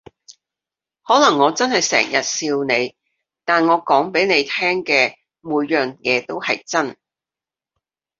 [1.03, 2.95] 可能我真係成日笑你，
[3.45, 6.97] 但我講畀你聽嘅每樣嘢都係真